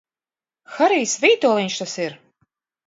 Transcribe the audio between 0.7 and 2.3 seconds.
Harijs Vītoliņš tas ir!